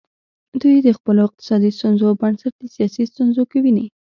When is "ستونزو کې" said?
3.11-3.57